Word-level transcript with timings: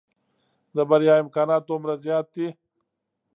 د 0.75 0.77
بريا 0.89 1.13
امکانات 1.23 1.63
دومره 1.65 1.93
زيات 2.03 2.27
دي. 2.35 2.47